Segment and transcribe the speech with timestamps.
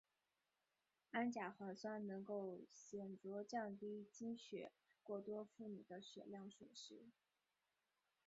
[1.11, 4.71] 氨甲环酸能够显着降低经血
[5.03, 7.11] 过多妇女的血量损失。